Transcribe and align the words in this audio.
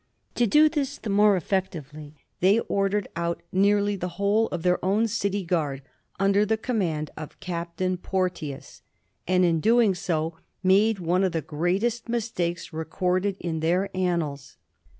To 0.33 0.47
do 0.47 0.67
this 0.67 0.97
the 0.97 1.11
more 1.11 1.37
effectively 1.37 2.15
they 2.39 2.59
ordered 2.61 3.07
out 3.15 3.43
nearly 3.51 3.95
the 3.95 4.07
whole 4.17 4.47
of 4.47 4.63
their 4.63 4.83
own 4.83 5.07
city 5.07 5.43
guard 5.45 5.83
un 6.19 6.31
der 6.31 6.43
the 6.43 6.57
command 6.57 7.11
of 7.15 7.39
Captain 7.39 7.97
Porteous, 7.97 8.81
and 9.27 9.45
in 9.45 9.59
doing 9.59 9.93
so 9.93 10.37
made 10.63 10.97
one 10.97 11.23
of 11.23 11.33
the 11.33 11.41
greatest 11.43 12.09
mistakes 12.09 12.73
recorded 12.73 13.37
in 13.39 13.59
their 13.59 13.91
an 13.95 14.21
nals. 14.21 14.55